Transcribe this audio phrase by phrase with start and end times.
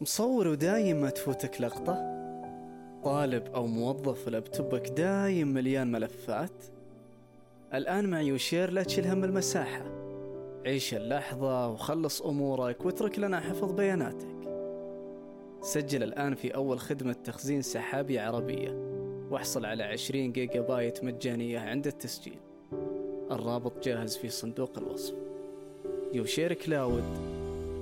[0.00, 1.94] مصور ودايم ما تفوتك لقطة؟
[3.04, 6.64] طالب أو موظف لابتوبك دايم مليان ملفات؟
[7.74, 9.84] الآن مع يوشير لا تشيل هم المساحة.
[10.66, 14.36] عيش اللحظة وخلص أمورك واترك لنا حفظ بياناتك.
[15.62, 18.70] سجل الآن في أول خدمة تخزين سحابي عربية.
[19.30, 22.38] واحصل على 20 جيجا بايت مجانية عند التسجيل.
[23.30, 25.14] الرابط جاهز في صندوق الوصف.
[26.12, 27.04] يوشير كلاود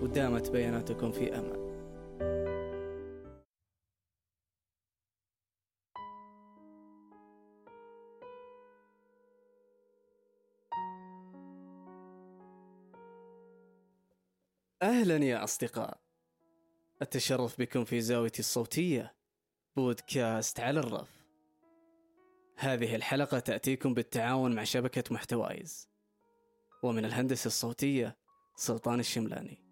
[0.03, 1.56] ودامت بياناتكم في أمان.
[14.83, 16.01] أهلا يا أصدقاء.
[17.03, 19.15] التشرف بكم في زاويتي الصوتية
[19.77, 21.25] بودكاست على الرف.
[22.57, 25.89] هذه الحلقة تأتيكم بالتعاون مع شبكة محتوايز.
[26.83, 28.17] ومن الهندسة الصوتية
[28.57, 29.67] سلطان الشملاني.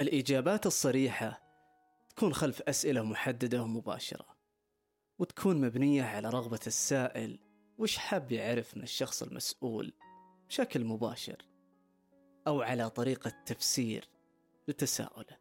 [0.00, 1.42] الإجابات الصريحة
[2.16, 4.26] تكون خلف أسئلة محددة ومباشرة
[5.18, 7.51] وتكون مبنية على رغبة السائل
[7.82, 9.92] وش حاب يعرف من الشخص المسؤول
[10.48, 11.44] بشكل مباشر
[12.46, 14.08] أو على طريقة تفسير
[14.68, 15.36] لتساؤله؟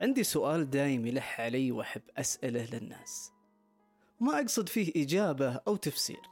[0.00, 3.32] عندي سؤال دايم يلح علي وأحب أسأله للناس.
[4.20, 6.22] ما أقصد فيه إجابة أو تفسير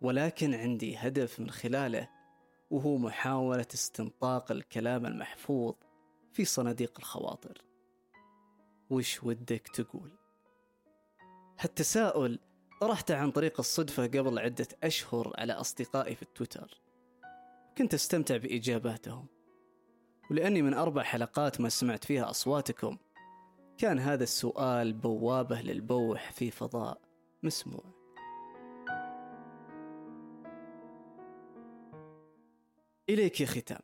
[0.00, 2.10] ولكن عندي هدف من خلاله
[2.70, 5.74] وهو محاولة استنطاق الكلام المحفوظ
[6.32, 7.64] في صناديق الخواطر.
[8.90, 10.10] وش ودك تقول؟
[11.58, 12.38] هالتساؤل
[12.80, 16.80] طرحته عن طريق الصدفة قبل عدة أشهر على أصدقائي في التويتر.
[17.78, 19.26] كنت أستمتع بإجاباتهم
[20.30, 22.96] ولأني من أربع حلقات ما سمعت فيها أصواتكم
[23.78, 27.00] كان هذا السؤال بوابة للبوح في فضاء
[27.42, 27.84] مسموع.
[33.08, 33.80] إليك يا ختام.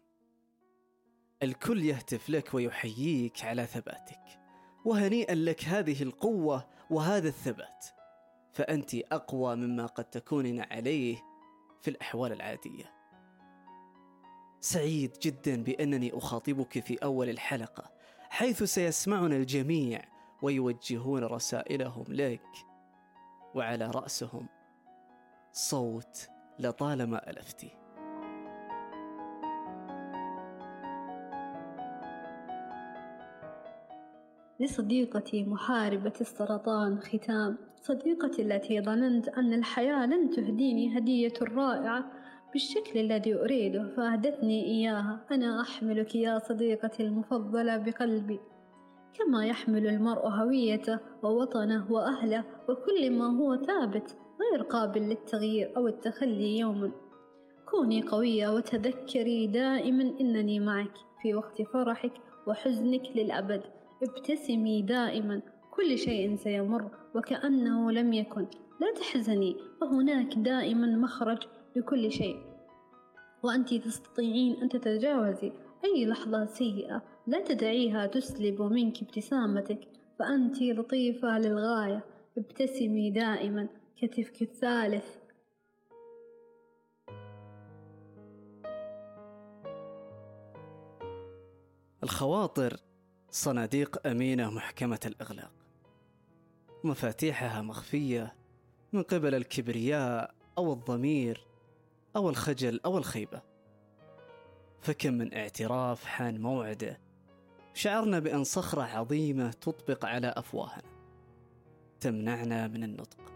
[1.42, 4.40] الكل يهتف لك ويحييك على ثباتك
[4.84, 8.01] وهنيئا لك هذه القوة وهذا الثبات.
[8.52, 11.16] فأنت أقوى مما قد تكونين عليه
[11.80, 12.92] في الأحوال العادية.
[14.60, 17.92] سعيد جدا بأنني أخاطبك في أول الحلقة
[18.30, 20.02] حيث سيسمعنا الجميع
[20.42, 22.46] ويوجهون رسائلهم لك
[23.54, 24.48] وعلى رأسهم
[25.52, 27.81] صوت لطالما ألفتي.
[34.62, 37.56] لصديقتي محاربة السرطان ختام.
[37.76, 42.12] صديقتي التي ظننت أن الحياة لن تهديني هدية رائعة.
[42.52, 45.26] بالشكل الذي أريده فأهدتني إياها.
[45.30, 48.40] أنا أحملك يا صديقتي المفضلة بقلبي.
[49.14, 56.58] كما يحمل المرء هويته ووطنه وأهله وكل ما هو ثابت غير قابل للتغيير أو التخلي
[56.58, 56.90] يوما.
[57.70, 62.12] كوني قوية وتذكري دائما أنني معك في وقت فرحك
[62.46, 63.62] وحزنك للأبد.
[64.02, 68.46] ابتسمي دائما كل شيء سيمر وكأنه لم يكن.
[68.80, 71.38] لا تحزني فهناك دائما مخرج
[71.76, 72.36] لكل شيء.
[73.42, 75.52] وأنت تستطيعين أن تتجاوزي
[75.84, 77.02] أي لحظة سيئة.
[77.26, 82.04] لا تدعيها تسلب منك ابتسامتك فأنت لطيفة للغاية.
[82.38, 85.22] ابتسمي دائما كتفك الثالث.
[92.02, 92.76] الخواطر
[93.34, 95.52] صناديق أمينة محكمة الإغلاق.
[96.84, 98.34] مفاتيحها مخفية
[98.92, 101.46] من قبل الكبرياء أو الضمير
[102.16, 103.42] أو الخجل أو الخيبة.
[104.80, 107.00] فكم من اعتراف حان موعده.
[107.74, 110.92] شعرنا بأن صخرة عظيمة تطبق على أفواهنا.
[112.00, 113.32] تمنعنا من النطق.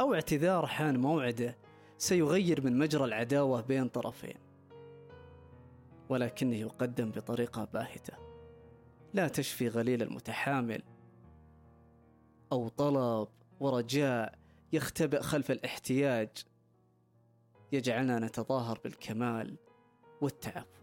[0.00, 1.56] أو اعتذار حان موعده
[1.98, 4.45] سيغير من مجرى العداوة بين طرفين.
[6.08, 8.12] ولكنه يقدم بطريقة باهتة.
[9.14, 10.82] لا تشفي غليل المتحامل.
[12.52, 13.28] أو طلب
[13.60, 14.38] ورجاء
[14.72, 16.28] يختبئ خلف الاحتياج.
[17.72, 19.56] يجعلنا نتظاهر بالكمال
[20.20, 20.76] والتعفف.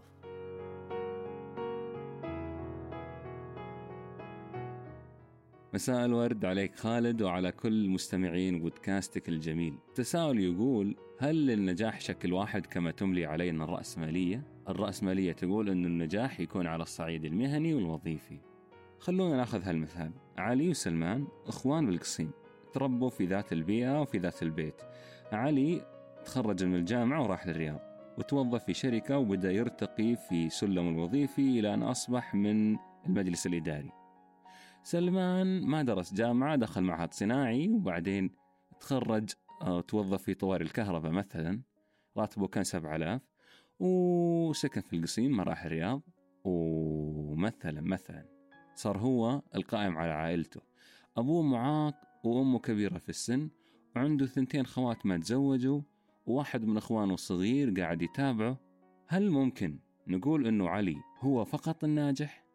[5.73, 9.77] مساء الورد عليك خالد وعلى كل مستمعين بودكاستك الجميل.
[9.95, 16.67] تساؤل يقول هل للنجاح شكل واحد كما تملي علينا الرأسمالية؟ الرأسمالية تقول أن النجاح يكون
[16.67, 18.39] على الصعيد المهني والوظيفي.
[18.99, 20.11] خلونا ناخذ هالمثال.
[20.37, 22.31] علي وسلمان إخوان بالقصيم
[22.73, 24.81] تربوا في ذات البيئة وفي ذات البيت.
[25.31, 25.85] علي
[26.25, 27.79] تخرج من الجامعة وراح للرياض
[28.17, 33.91] وتوظف في شركة وبدأ يرتقي في سلم الوظيفي إلى أن أصبح من المجلس الإداري.
[34.83, 38.31] سلمان ما درس جامعة دخل معهد صناعي وبعدين
[38.79, 39.29] تخرج
[39.87, 41.61] توظف في طوارئ الكهرباء مثلا.
[42.17, 43.32] راتبه كان 7000
[43.79, 46.01] وسكن في القصيم ما الرياض
[46.43, 48.25] ومثلا مثلا
[48.75, 50.61] صار هو القائم على عائلته.
[51.17, 53.49] أبوه معاق وأمه كبيرة في السن
[53.95, 55.81] وعنده ثنتين خوات ما تزوجوا
[56.25, 58.59] وواحد من إخوانه الصغير قاعد يتابعه.
[59.07, 62.45] هل ممكن نقول إنه علي هو فقط الناجح؟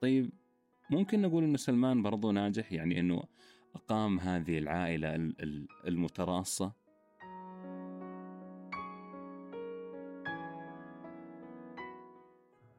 [0.00, 0.32] طيب
[0.90, 3.22] ممكن نقول إنه سلمان برضو ناجح؟ يعني إنه
[3.74, 5.14] أقام هذه العائلة
[5.86, 6.85] المتراصة؟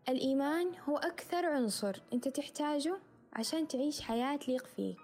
[0.09, 2.97] الإيمان هو أكثر عنصر أنت تحتاجه
[3.33, 4.99] عشان تعيش حياة تليق فيك.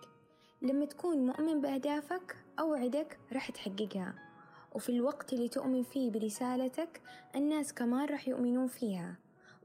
[0.62, 4.14] لما تكون مؤمن بأهدافك أوعدك راح تحققها
[4.76, 7.02] وفي الوقت اللي تؤمن فيه برسالتك
[7.36, 9.16] الناس كمان راح يؤمنون فيها.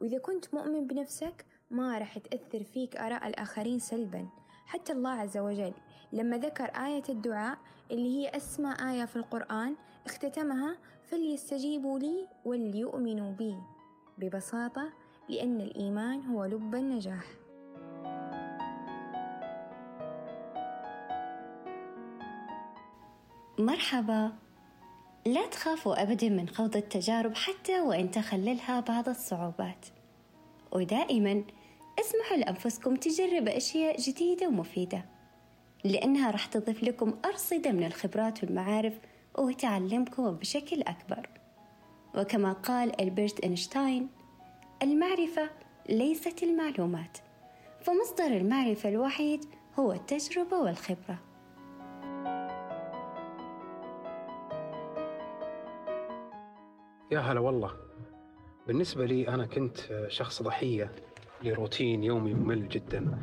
[0.01, 4.29] وإذا كنت مؤمن بنفسك ما راح تأثر فيك آراء الآخرين سلبا.
[4.67, 5.73] حتى الله عز وجل
[6.13, 7.59] لما ذكر آية الدعاء
[7.91, 9.77] اللي هي أسمى آية في القرآن
[10.07, 13.55] اختتمها فليستجيبوا لي وليؤمنوا بي.
[14.19, 14.93] ببساطة
[15.29, 17.25] لأن الإيمان هو لب النجاح.
[23.59, 24.33] مرحبا.
[25.27, 29.87] لا تخافوا أبدا من خوض التجارب حتى وإن تخللها بعض الصعوبات.
[30.73, 31.45] ودائما
[32.01, 35.05] اسمحوا لأنفسكم تجرب أشياء جديدة ومفيدة
[35.85, 38.99] لأنها راح تضيف لكم أرصدة من الخبرات والمعارف
[39.39, 41.29] وتعلمكم بشكل أكبر.
[42.15, 44.09] وكما قال ألبرت إينشتاين
[44.83, 45.51] المعرفة
[45.89, 47.19] ليست المعلومات
[47.81, 49.45] فمصدر المعرفة الوحيد
[49.79, 51.19] هو التجربة والخبرة.
[57.11, 57.73] يا هلا والله.
[58.67, 59.77] بالنسبة لي أنا كنت
[60.09, 60.93] شخص ضحية
[61.43, 63.19] لروتين يومي ممل جدا.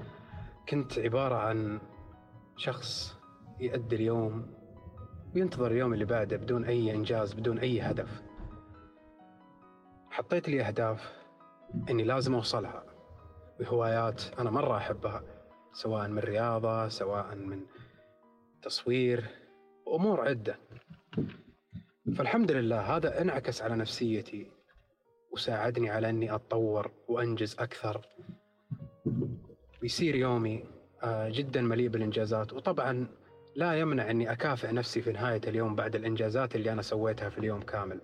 [0.69, 1.79] كنت عبارة عن
[2.57, 3.17] شخص
[3.59, 4.47] يؤدي اليوم
[5.35, 8.21] وينتظر اليوم اللي بعده بدون أي إنجاز بدون أي هدف.
[10.09, 11.25] حطيت لي أهداف
[11.89, 12.83] إني لازم أوصلها
[13.59, 15.23] بهوايات أنا مرة أحبها
[15.73, 17.62] سواء من رياضة سواء من
[18.62, 19.25] تصوير
[19.88, 20.59] أمور عدة
[22.17, 24.51] فالحمد لله هذا انعكس على نفسيتي
[25.31, 28.01] وساعدني على إني أتطور وأنجز أكثر
[29.81, 30.63] ويصير يومي
[31.03, 33.07] آه، جدا مليء بالإنجازات وطبعا
[33.56, 37.62] لا يمنع إني أكافئ نفسي في نهاية اليوم بعد الإنجازات اللي أنا سويتها في اليوم
[37.62, 38.00] كامل.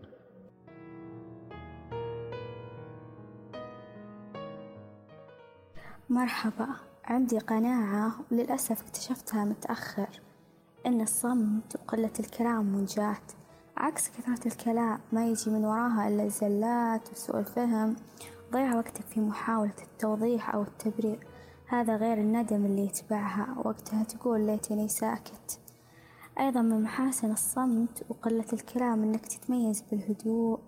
[6.12, 6.68] مرحبا.
[7.06, 10.22] عندي قناعة وللأسف اكتشفتها متأخر.
[10.86, 13.32] إن الصمت وقلة الكلام منجات.
[13.78, 17.96] عكس كثرة الكلام ما يجي من وراها إلا الزلات وسوء الفهم.
[18.52, 21.28] ضيع وقتك في محاولة التوضيح أو التبرير.
[21.68, 23.56] هذا غير الندم اللي يتبعها.
[23.66, 25.60] وقتها تقول ليتني ساكت.
[26.40, 30.60] أيضا من محاسن الصمت وقلة الكلام إنك تتميز بالهدوء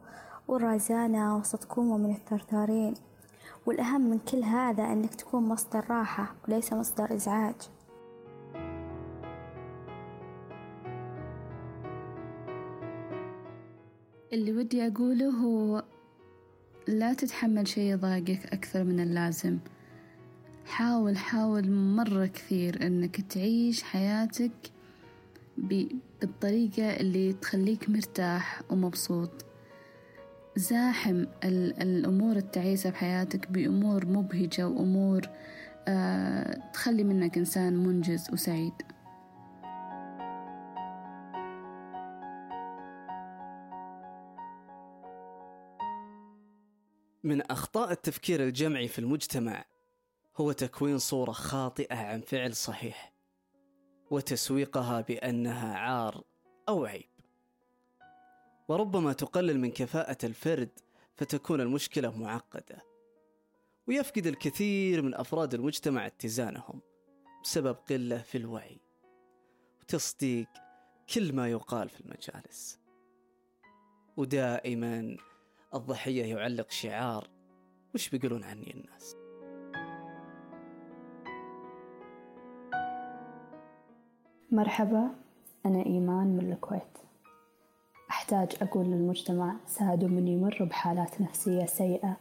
[0.48, 2.94] والرزانة وسط كومة من الثرثارين.
[3.66, 7.56] والأهم من كل هذا إنك تكون مصدر راحة وليس مصدر إزعاج.
[14.34, 15.84] اللي ودي أقوله هو
[16.88, 19.58] لا تتحمل شي يضايقك أكثر من اللازم.
[20.66, 24.52] حاول حاول مرة كثير أنك تعيش حياتك
[25.58, 29.53] بالطريقة اللي تخليك مرتاح ومبسوط.
[30.56, 31.26] زاحم
[31.82, 35.22] الأمور التعيسة بحياتك بأمور مبهجة وأمور
[35.88, 38.74] آه تخلي منك إنسان منجز وسعيد.
[47.24, 49.66] من أخطاء التفكير الجمعي في المجتمع
[50.38, 53.14] هو تكوين صورة خاطئة عن فعل صحيح
[54.12, 56.24] وتسويقها بأنها عار
[56.70, 57.13] أو عيب.
[58.74, 60.70] وربما تقلل من كفاءة الفرد
[61.16, 62.82] فتكون المشكلة معقدة.
[63.88, 66.82] ويفقد الكثير من أفراد المجتمع اتزانهم
[67.44, 68.80] بسبب قلة في الوعي
[69.82, 70.48] وتصديق
[71.14, 72.80] كل ما يقال في المجالس.
[74.18, 75.18] ودائما
[75.74, 77.30] الضحية يعلق شعار
[77.96, 79.16] وش بيقولون عني الناس؟
[84.52, 85.16] مرحبا
[85.66, 87.03] أنا إيمان من الكويت.
[88.34, 92.18] أحتاج أقول للمجتمع ساعدوا من يمر بحالات نفسية سيئة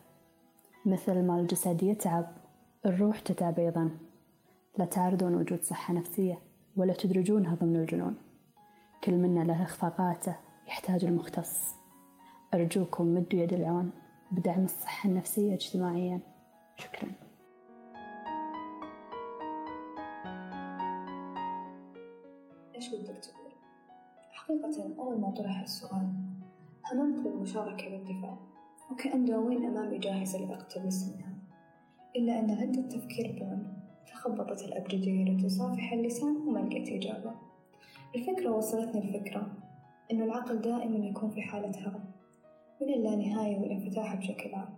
[0.87, 2.26] مثل ما الجسد يتعب
[2.87, 3.90] الروح تتعب أيضا.
[4.78, 6.38] لا تعرضون وجود صحة نفسية
[6.76, 8.14] ولا تدرجونها ضمن الجنون.
[9.04, 10.37] كل منا له إخفاقاته
[10.69, 11.75] يحتاج المختص.
[12.54, 13.90] أرجوكم مدوا يد العون
[14.33, 16.21] بدعم الصحة النفسية اجتماعيا.
[16.76, 17.09] شكرا.
[24.52, 26.12] حقيقة أول ما طرح السؤال
[26.92, 28.38] هممت بالمشاركة بالدفاع؟
[28.90, 31.35] وكأن داوين أمامي جاهزة لأقتبس منها
[32.16, 33.66] إلا أن عند التفكير بعنف
[34.06, 37.35] تخبطت الأبجدية لتصافح اللسان وما لقيت إجابة.
[38.14, 39.47] الفكرة وصلتني الفكرة
[40.11, 42.04] إنه العقل دائما يكون في حالة هرم
[42.80, 44.75] من اللانهاية والانفتاح بشكل عام.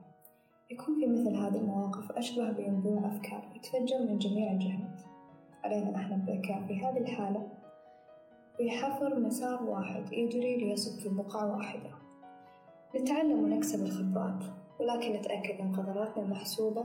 [0.70, 5.00] يكون في مثل هذه المواقف أشبه بينبوع أفكار يتفجر من جميع الجهات.
[5.64, 7.63] علينا نحن الذكاء في هذه الحالة.
[8.60, 11.90] بحفر مسار واحد يجري ليصب في بقعة واحدة.
[12.96, 14.44] نتعلم ونكسب الخبرات
[14.80, 16.84] ولكن نتأكد من قدراتنا المحسوبة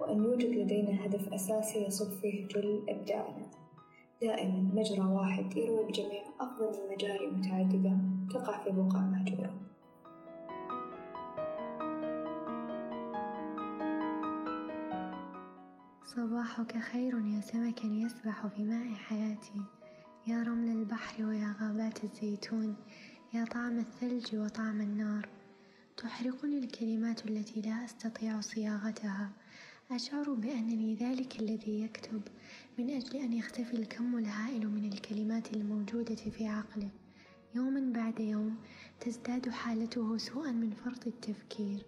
[0.00, 3.46] وأن يوجد لدينا هدف أساسي يصب فيه جل إبداعنا.
[4.22, 7.98] دائما مجرى واحد يروي الجميع أفضل من مجاري متعددة
[8.30, 9.54] تقع في بقع مهجورة.
[16.04, 19.62] صباحك خير يا سمك يسبح في ماء حياتي.
[20.26, 22.76] يا رمل البحر ويا غابات الزيتون
[23.34, 25.28] يا طعم الثلج وطعم النار.
[25.96, 29.30] تحرقني الكلمات التي لا أستطيع صياغتها.
[29.90, 32.22] أشعر بأنني ذلك الذي يكتب
[32.78, 36.90] من أجل أن يختفي الكم الهائل من الكلمات الموجودة في عقله
[37.54, 38.56] يوما بعد يوم
[39.00, 41.86] تزداد حالته سوءا من فرط التفكير.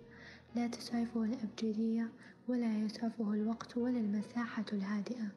[0.57, 2.13] لا تسعفه الأبجدية
[2.49, 5.33] ولا يسعفه الوقت ولا المساحة الهادئة.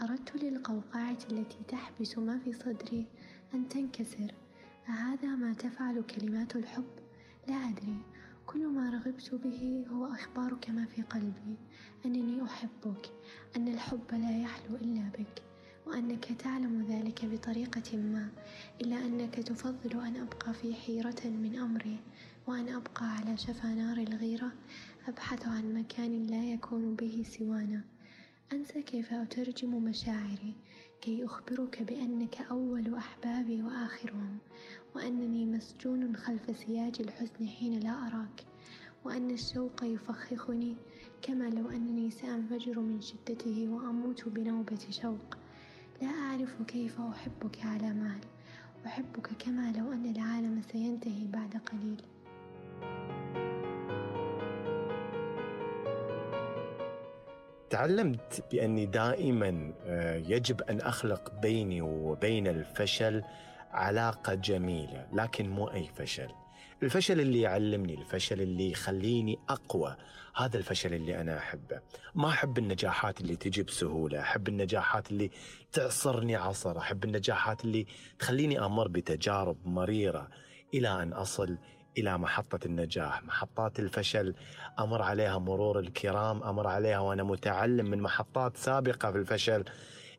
[0.00, 3.06] أردت للقوقعة التي تحبس ما في صدري
[3.54, 4.34] أن تنكسر.
[4.88, 6.90] أهذا ما تفعل كلمات الحب؟
[7.48, 7.96] لا أدري.
[8.46, 11.56] كل ما رغبت به هو إخبارك ما في قلبي.
[12.06, 13.12] أنني أحبك.
[13.56, 15.42] أن الحب لا يحلو إلا بك.
[15.86, 18.28] وأنك تعلم ذلك بطريقة ما.
[18.80, 21.98] إلا أنك تفضل أن أبقى في حيرة من أمري.
[22.46, 24.52] وأن أبقى على شفا نار الغيرة.
[25.08, 27.93] أبحث عن مكان لا يكون به سوانا.
[28.54, 30.54] أنسى كيف أترجم مشاعري
[31.00, 34.38] كي أخبرك بأنك أول أحبابي وآخرهم
[34.94, 38.44] وأنني مسجون خلف سياج الحزن حين لا أراك
[39.04, 40.76] وأن الشوق يفخخني
[41.22, 45.36] كما لو أنني سأنفجر من شدته وأموت بنوبة شوق.
[46.02, 48.20] لا أعرف كيف أحبك على مال
[48.86, 49.72] أحبك كما
[57.74, 63.22] تعلمت بأني دائما آه، يجب أن أخلق بيني وبين الفشل
[63.70, 66.28] علاقة جميلة لكن مو أي فشل.
[66.82, 69.96] الفشل اللي يعلمني الفشل اللي يخليني أقوى
[70.36, 71.80] هذا الفشل اللي أنا أحبه.
[72.14, 75.30] ما أحب النجاحات اللي تجي بسهولة أحب النجاحات اللي
[75.72, 77.86] تعصرني عصر أحب النجاحات اللي
[78.18, 80.28] تخليني أمر بتجارب مريرة
[80.74, 81.58] إلى أن أصل
[81.98, 84.34] إلى محطة النجاح محطات الفشل.
[84.78, 89.64] أمر عليها مرور الكرام أمر عليها وأنا متعلم من محطات سابقة في الفشل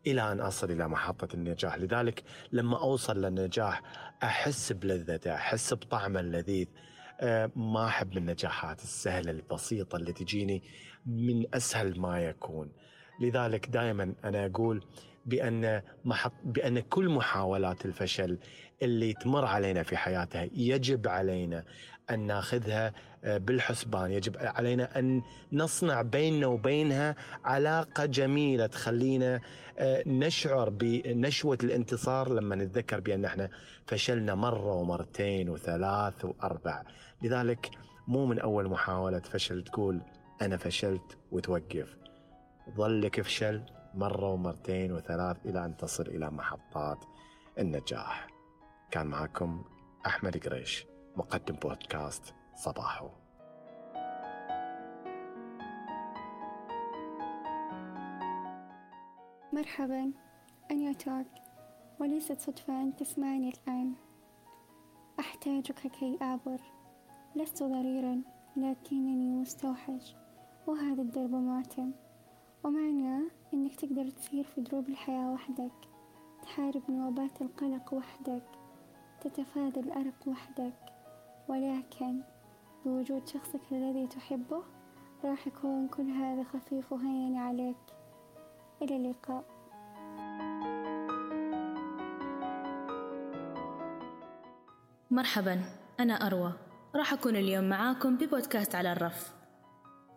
[0.07, 1.77] إلى أن أصل إلى محطة النجاح.
[1.77, 3.81] لذلك لما أوصل للنجاح
[4.23, 6.67] أحس بلذته أحس بطعمه اللذيذ.
[7.19, 10.63] أه ما أحب النجاحات السهلة البسيطة اللي تجيني
[11.05, 12.71] من أسهل ما يكون.
[13.21, 14.83] لذلك دائما أنا أقول
[15.25, 18.37] بأن محط بأن كل محاولات الفشل
[18.81, 21.63] اللي تمر علينا في حياتها يجب علينا
[22.09, 24.11] أن ناخذها آه، بالحسبان.
[24.11, 27.15] يجب علينا أن نصنع بيننا وبينها
[27.45, 29.41] علاقة جميلة تخلينا
[29.77, 33.49] آه، نشعر بنشوة الانتصار لما نتذكر بأن إحنا
[33.87, 36.83] فشلنا مرة ومرتين وثلاث وأربع.
[37.21, 37.69] لذلك
[38.07, 40.01] مو من أول محاولة فشل تقول
[40.41, 41.95] أنا فشلت وتوقف.
[42.77, 43.61] ظلك افشل
[43.95, 47.05] مرة ومرتين وثلاث إلى أن تصل إلى محطات
[47.59, 48.27] النجاح.
[48.91, 49.63] كان معكم
[50.05, 50.85] أحمد قريش
[51.15, 53.09] مقدم بودكاست صباحو.
[59.53, 60.13] مرحبا
[60.71, 61.27] أنا توك
[61.99, 63.93] وليست صدفة أن تسمعني الآن.
[65.19, 66.61] أحتاجك كي أعبر.
[67.35, 68.21] لست ضريرا
[68.57, 70.15] لكنني مستوحش
[70.67, 71.91] وهذا الدرب معتم
[72.65, 75.71] ومعنى إنك تقدر تسير في دروب الحياة وحدك
[76.43, 78.43] تحارب نوبات القلق وحدك
[79.21, 80.73] تتفادى الأرق وحدك.
[81.47, 82.21] ولكن
[82.85, 84.63] بوجود شخصك الذي تحبه
[85.23, 87.77] راح يكون كل هذا خفيف وهين عليك.
[88.81, 89.45] إلى اللقاء.
[95.11, 95.61] مرحبا
[95.99, 96.53] أنا أروى.
[96.95, 99.34] راح أكون اليوم معاكم ببودكاست على الرف.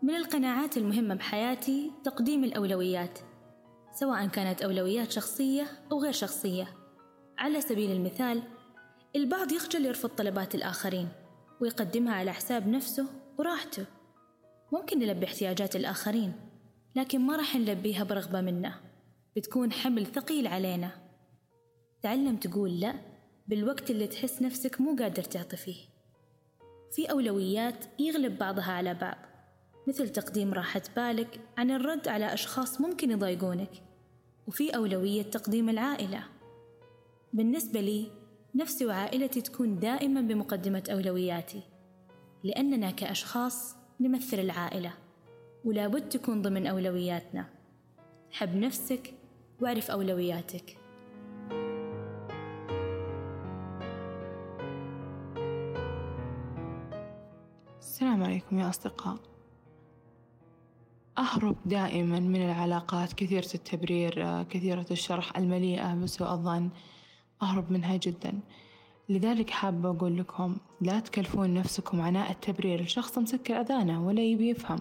[0.02, 3.19] من القناعات المهمة بحياتي تقديم الأولويات
[3.95, 6.69] سواء كانت أولويات شخصية أو غير شخصية.
[7.38, 8.43] على سبيل المثال
[9.17, 11.09] البعض يخجل يرفض طلبات الآخرين
[11.61, 13.07] ويقدمها على حساب نفسه
[13.38, 13.85] وراحته.
[14.73, 16.33] ممكن نلبي احتياجات الآخرين
[16.97, 18.75] لكن ما راح نلبيها برغبة منا
[19.37, 20.90] بتكون حمل ثقيل علينا.
[22.02, 22.95] تعلم تقول لا
[23.49, 25.85] بالوقت اللي تحس نفسك مو قادر تعطي فيه.
[26.93, 29.27] في أولويات يغلب بعضها على بعض.
[29.88, 33.71] مثل تقديم راحة بالك عن الرد على أشخاص ممكن يضايقونك
[34.47, 36.25] وفي أولوية تقديم العائلة.
[37.33, 38.11] بالنسبة لي
[38.54, 41.62] نفسي وعائلتي تكون دائما بمقدمة أولوياتي
[42.45, 44.92] لأننا كأشخاص نمثل العائلة
[45.64, 47.47] ولا بد تكون ضمن أولوياتنا.
[48.30, 49.14] حب نفسك
[49.61, 50.78] واعرف أولوياتك.
[57.78, 59.38] السلام عليكم يا أصدقاء.
[61.18, 66.70] أهرب دائما من العلاقات كثيرة التبرير كثيرة الشرح المليئة بسوء الظن.
[67.42, 68.40] أهرب منها جدا.
[69.08, 72.82] لذلك حابة أقول لكم لا تكلفون نفسكم عناء التبرير.
[72.82, 74.78] لشخص مسكر أذانه ولا يبي يفهم.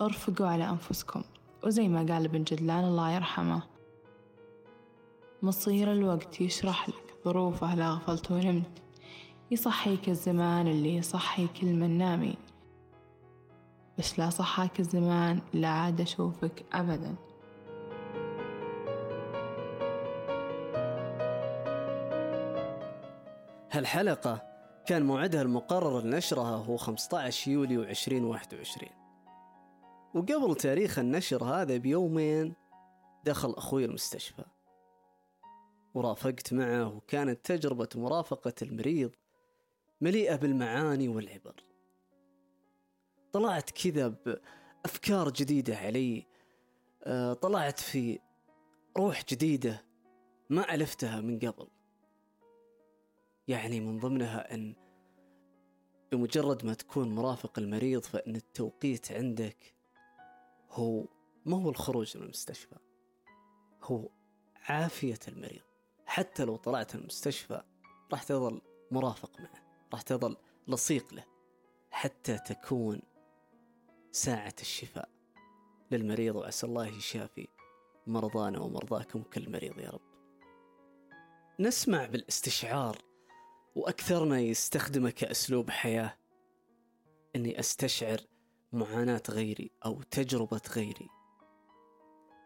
[0.00, 1.22] ارفقوا على أنفسكم.
[1.64, 3.62] وزي ما قال ابن جدلان الله يرحمه.
[5.42, 8.82] مصير الوقت يشرح لك ظروفه لا غفلت ونمت
[9.50, 12.34] يصحيك الزمان اللي يصحي كل من نامي
[13.98, 17.14] بس لا صحاك الزمان لا عاد أشوفك أبدا.
[23.70, 24.42] هالحلقة
[24.86, 28.88] كان موعدها المقرر لنشرها هو 15 يوليو 2021
[30.14, 32.54] وقبل تاريخ النشر هذا بيومين
[33.24, 34.44] دخل أخوي المستشفى.
[35.94, 39.10] ورافقت معه وكانت تجربة مرافقة المريض
[40.00, 41.73] مليئة بالمعاني والعبر.
[43.34, 46.26] طلعت كذا بأفكار جديدة علي.
[47.04, 48.18] آه، طلعت في
[48.96, 49.84] روح جديدة
[50.50, 51.68] ما ألفتها من قبل.
[53.48, 54.74] يعني من ضمنها أن
[56.12, 59.74] بمجرد ما تكون مرافق المريض فإن التوقيت عندك
[60.70, 61.06] هو
[61.46, 62.76] ما هو الخروج من المستشفى
[63.82, 64.08] هو
[64.56, 65.62] عافية المريض.
[66.06, 67.62] حتى لو طلعت المستشفى
[68.12, 70.36] راح تظل مرافق معه راح تظل
[70.68, 71.24] لصيق له.
[71.90, 73.02] حتى تكون
[74.14, 75.08] ساعة الشفاء
[75.90, 77.48] للمريض وعسى الله يشافي
[78.06, 80.00] مرضانا ومرضاكم كل مريض يا رب.
[81.60, 82.98] نسمع بالاستشعار
[83.74, 86.16] وأكثرنا يستخدمه كأسلوب حياة
[87.36, 88.20] أني أستشعر
[88.72, 91.08] معاناة غيري أو تجربة غيري.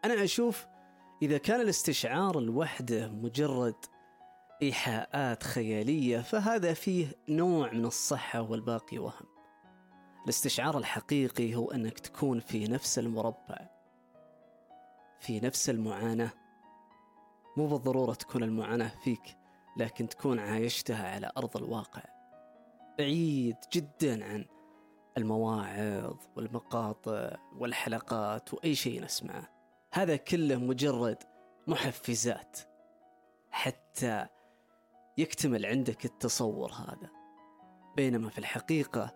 [0.05, 0.65] أنا أشوف
[1.21, 3.85] إذا كان الاستشعار لوحده مجرد
[4.61, 9.38] إيحاءات خيالية فهذا فيه نوع من الصحة والباقي وهم.
[10.23, 13.79] الاستشعار الحقيقي هو أنك تكون في نفس المربع
[15.19, 16.31] في نفس المعاناة.
[17.57, 19.37] مو بالضرورة تكون المعاناة فيك
[19.77, 22.03] لكن تكون عايشتها على أرض الواقع.
[22.97, 24.45] بعيد جدا عن
[25.17, 29.49] المواعظ والمقاطع والحلقات وأي شيء نسمعه.
[29.93, 31.23] هذا كله مجرد
[31.67, 32.59] محفزات
[33.51, 34.27] حتى
[35.17, 37.09] يكتمل عندك التصور هذا.
[37.95, 39.15] بينما في الحقيقة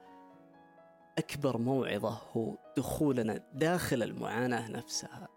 [1.17, 5.27] أكبر موعظة هو دخولنا داخل المعاناة نفسها.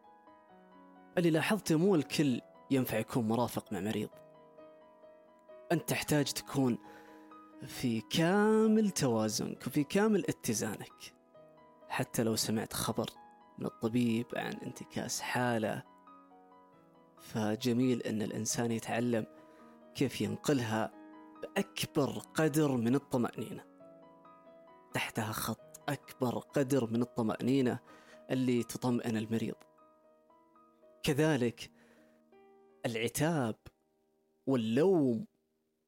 [1.19, 4.09] اللي لاحظته مو الكل ينفع يكون مرافق مع مريض.
[5.73, 6.79] أنت تحتاج تكون
[7.67, 11.15] في كامل توازنك وفي كامل اتزانك.
[11.89, 13.11] حتى لو سمعت خبر
[13.59, 15.83] من الطبيب عن انتكاس حالة
[17.21, 19.27] فجميل أن الإنسان يتعلم
[19.95, 20.93] كيف ينقلها
[21.43, 23.65] بأكبر قدر من الطمأنينة.
[24.95, 27.79] تحتها خط أكبر قدر من الطمأنينة
[28.31, 29.55] اللي تطمئن المريض.
[31.03, 31.71] كذلك
[32.87, 33.57] العتاب
[34.47, 35.27] واللوم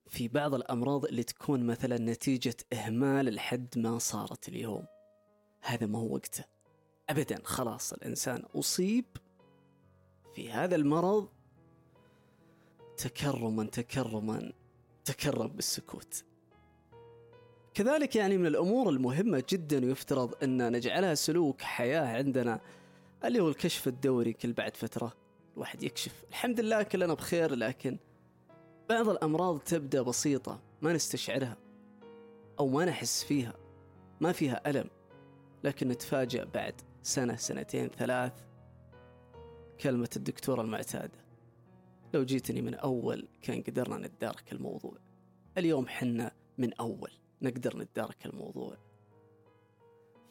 [0.06, 4.86] في بعض الأمراض اللي تكون مثلا نتيجة إهمال لحد ما صارت اليوم.
[5.60, 6.44] هذا ما هو وقته.
[7.10, 9.04] أبدا خلاص الإنسان أصيب
[10.34, 11.28] في هذا المرض
[12.96, 14.52] تكرما تكرما
[15.04, 16.24] تكرم بالسكوت.
[17.74, 22.60] كذلك يعني من الأمور المهمة جدا يفترض أن نجعلها سلوك حياة عندنا
[23.24, 25.12] اللي هو الكشف الدوري كل بعد فترة.
[25.54, 26.24] الواحد يكشف.
[26.30, 27.98] الحمد لله كلنا بخير لكن
[28.88, 31.56] بعض الأمراض تبدأ بسيطة ما نستشعرها
[32.60, 33.54] أو ما نحس فيها.
[34.20, 34.90] ما فيها ألم
[35.64, 38.32] لكن نتفاجأ بعد سنة سنتين ثلاث.
[39.80, 41.24] كلمة الدكتورة المعتادة.
[42.14, 44.98] لو جيتني من أول كان قدرنا نتدارك الموضوع.
[45.58, 47.10] اليوم حنا من أول.
[47.42, 48.76] نقدر نتدارك الموضوع.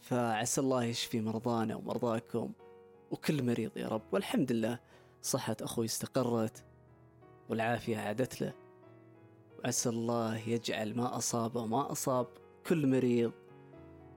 [0.02, 2.52] فعسى الله يشفي مرضانا ومرضاكم
[3.12, 4.02] وكل مريض يا رب.
[4.12, 4.80] والحمد لله
[5.22, 6.65] صحة أخوي استقرت
[7.50, 8.54] والعافية عادت له.
[9.60, 12.28] وعسى الله يجعل ما أصابه وما أصاب
[12.67, 13.32] كل مريض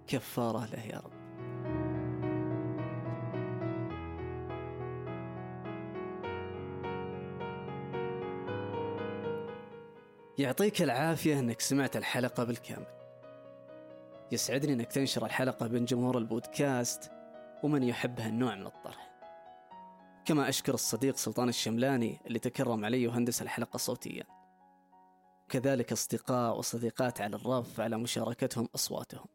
[0.07, 1.20] كفارة له يا رب.
[10.41, 12.87] يعطيك العافية أنك سمعت الحلقة بالكامل.
[14.33, 17.11] يسعدني أنك تنشر الحلقة بين جمهور البودكاست
[17.63, 19.11] ومن يحب هالنوع من الطرح.
[20.25, 24.25] كما أشكر الصديق سلطان الشملاني اللي تكرم علي وهندس الحلقة صوتيا.
[25.49, 29.27] كذلك أصدقاء وصديقات على الرف على مشاركتهم أصواتهم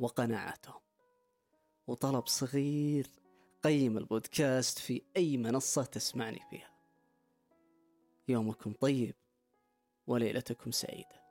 [0.00, 0.80] وقناعاتهم.
[1.86, 3.06] وطلب صغير
[3.62, 6.70] قيم البودكاست في أي منصة تسمعني فيها.
[8.28, 9.14] يومكم طيب.
[10.08, 11.27] وليلتكم سعيدة.